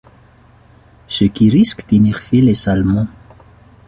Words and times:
Ce 1.07 1.25
qui 1.25 1.51
risque 1.51 1.87
d'énerver 1.87 2.41
les 2.41 2.67
Allemands. 2.67 3.05